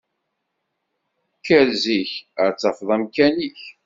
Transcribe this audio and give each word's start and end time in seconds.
Kker 1.37 1.67
zik, 1.83 2.11
ad 2.43 2.55
tafeḍ 2.59 2.89
amkan-ik. 2.95 3.61